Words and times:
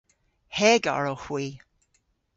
Hegar 0.57 1.03
owgh 1.11 1.25
hwi. 1.27 1.45